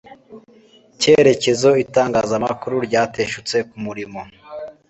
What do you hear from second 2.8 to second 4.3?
ryateshutse ku murimo